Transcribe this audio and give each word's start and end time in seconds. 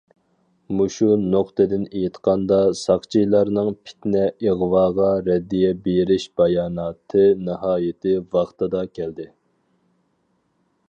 مۇشۇ 0.77 1.07
نۇقتىدىن 1.33 1.83
ئېيتقاندا، 1.97 2.55
ساقچىلارنىڭ 2.79 3.69
پىتنە- 3.89 4.25
ئىغۋاغا 4.47 5.09
رەددىيە 5.29 5.69
بېرىش 5.89 6.25
باياناتى 6.41 7.27
ناھايىتى 7.49 8.15
ۋاقتىدا 8.37 8.83
كەلدى. 9.01 9.29